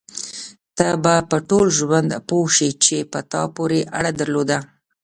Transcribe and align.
ته 0.77 0.87
به 1.03 1.15
په 1.29 1.37
ټول 1.49 1.67
ژوند 1.79 2.09
پوه 2.27 2.47
شې 2.55 2.69
چې 2.83 2.97
په 3.11 3.19
تا 3.31 3.41
پورې 3.55 3.79
اړه 3.97 4.11
درلوده. 4.19 4.57